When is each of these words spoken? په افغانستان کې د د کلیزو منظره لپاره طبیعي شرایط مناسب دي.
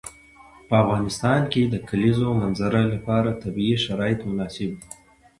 په 0.67 0.73
افغانستان 0.83 1.41
کې 1.51 1.61
د 1.67 1.69
د 1.73 1.75
کلیزو 1.89 2.27
منظره 2.41 2.81
لپاره 2.93 3.39
طبیعي 3.43 3.77
شرایط 3.85 4.19
مناسب 4.29 4.69
دي. 4.79 4.87